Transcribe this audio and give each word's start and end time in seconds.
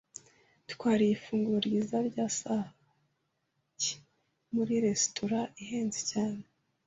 Twariye 0.71 1.11
ifunguro 1.17 1.59
ryiza 1.67 1.97
rya 2.09 2.25
staki 2.37 3.93
muri 4.53 4.73
resitora 4.85 5.39
ihenze 5.61 5.99
cyane. 6.11 6.41